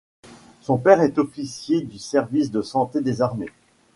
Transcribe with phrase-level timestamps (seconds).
[0.61, 3.51] Son père est officier du Service de santé des armées.